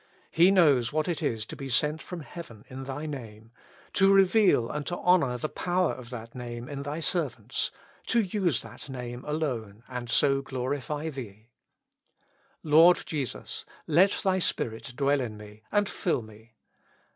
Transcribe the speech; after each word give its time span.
He 0.31 0.49
knows 0.49 0.91
what 0.91 1.07
it 1.07 1.21
is 1.21 1.45
to 1.45 1.55
be 1.55 1.69
sent 1.69 2.01
from 2.01 2.21
heaven 2.21 2.65
in 2.69 2.85
Thy 2.85 3.05
Name, 3.05 3.51
to 3.93 4.11
reveal 4.11 4.67
and 4.67 4.83
to 4.87 4.97
honor 4.97 5.37
the 5.37 5.47
power 5.47 5.91
of 5.93 6.09
that 6.09 6.33
Name 6.33 6.67
in 6.67 6.81
Thy 6.81 6.99
servants, 6.99 7.69
to 8.07 8.19
use 8.19 8.63
that 8.63 8.89
Name 8.89 9.23
alone, 9.25 9.83
and 9.87 10.09
so 10.09 10.37
to 10.37 10.41
glorify 10.41 11.09
Thee. 11.11 11.49
Lord 12.63 13.03
Jesus! 13.05 13.63
let 13.85 14.13
Thy 14.23 14.39
Spirit 14.39 14.93
dwell 14.95 15.21
in 15.21 15.37
me, 15.37 15.61
and 15.71 15.87
fill 15.87 16.23
me. 16.23 16.55